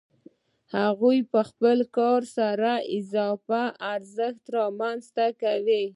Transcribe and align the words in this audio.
هغوی 0.77 1.19
په 1.31 1.39
خپل 1.49 1.77
کار 1.97 2.21
سره 2.37 2.71
اضافي 2.97 3.65
ارزښت 3.93 4.43
رامنځته 4.57 5.25
کوي 5.41 5.83